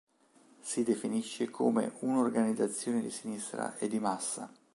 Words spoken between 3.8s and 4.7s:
di massa.